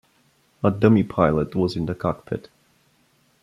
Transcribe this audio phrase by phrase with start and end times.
[0.63, 2.49] A dummy pilot was in the cockpit.